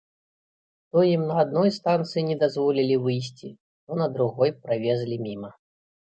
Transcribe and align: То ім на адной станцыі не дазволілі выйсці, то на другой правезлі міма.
То 0.95 1.03
ім 1.15 1.25
на 1.31 1.35
адной 1.43 1.69
станцыі 1.79 2.23
не 2.31 2.37
дазволілі 2.45 2.95
выйсці, 3.05 3.49
то 3.85 4.01
на 4.01 4.07
другой 4.17 4.57
правезлі 4.67 5.21
міма. 5.29 5.55